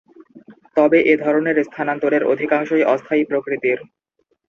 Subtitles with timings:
[0.77, 3.79] তবে এ ধরনের স্থানান্তরের অধিকাংশই অস্থায়ী প্রকৃতির।